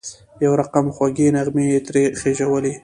یو 0.43 0.53
رقم 0.61 0.85
خوږې 0.95 1.27
نغمې 1.35 1.63
یې 1.71 1.79
ترې 1.87 2.03
خېژولې. 2.19 2.73